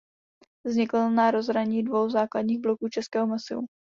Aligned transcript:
Vznikl 0.65 1.09
na 1.09 1.31
rozhraní 1.31 1.83
dvou 1.83 2.09
základních 2.09 2.59
bloků 2.59 2.89
Českého 2.89 3.27
masívu. 3.27 3.65